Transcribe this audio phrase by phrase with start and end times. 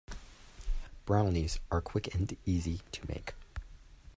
[1.05, 3.35] Brownies are quick and easy to make.